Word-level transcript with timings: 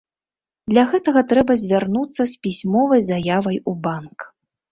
Для 0.71 0.83
гэтага 0.93 1.21
трэба 1.31 1.57
звярнуцца 1.65 2.21
з 2.31 2.39
пісьмовай 2.47 3.01
заявай 3.11 3.57
у 3.73 3.77
банк. 3.87 4.17